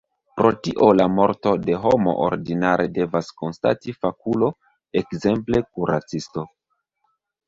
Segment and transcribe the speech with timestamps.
[0.39, 4.49] Pro tio la morton de homo ordinare devas konstati fakulo,
[5.03, 6.47] ekzemple kuracisto.